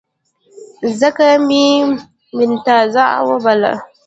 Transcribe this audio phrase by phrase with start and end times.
[0.99, 1.65] ځکه مې
[2.49, 3.73] متنازعه وباله.